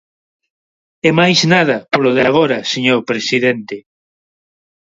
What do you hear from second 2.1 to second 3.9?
de agora, señor presidente.